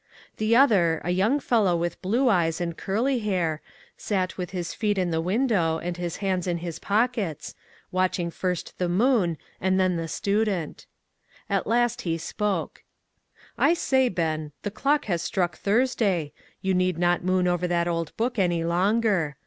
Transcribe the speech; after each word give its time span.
The 0.37 0.55
other, 0.55 0.99
a 1.03 1.11
young 1.11 1.39
fellow 1.39 1.77
with 1.77 2.01
blue 2.01 2.27
eyes 2.27 2.59
and 2.59 2.75
curly 2.75 3.19
hair, 3.19 3.61
sat 3.97 4.35
with 4.35 4.49
his 4.49 4.73
feet 4.73 4.97
in 4.97 5.11
the 5.11 5.21
window 5.21 5.77
and 5.77 5.95
his 5.95 6.15
hands 6.25 6.47
in 6.47 6.57
his 6.57 6.79
pockets, 6.79 7.53
FROM 7.91 7.99
MIDNIGHT 8.09 8.11
TO 8.11 8.15
SUNRISE. 8.15 8.17
9 8.17 8.25
watching 8.25 8.31
first 8.31 8.77
the 8.79 8.89
moon 8.89 9.37
and 9.61 9.79
then 9.79 9.97
the 9.97 10.07
student. 10.07 10.87
At 11.51 11.67
last 11.67 12.01
he 12.01 12.17
spoke: 12.17 12.81
"I 13.59 13.75
say, 13.75 14.09
Ben, 14.09 14.53
the 14.63 14.71
clock 14.71 15.05
has 15.05 15.21
struck 15.21 15.55
Thurs 15.55 15.93
day; 15.93 16.33
you 16.63 16.73
need 16.73 16.97
not 16.97 17.23
moon 17.23 17.47
over 17.47 17.67
that 17.67 17.87
old 17.87 18.17
book 18.17 18.39
any 18.39 18.63
longer. 18.63 19.35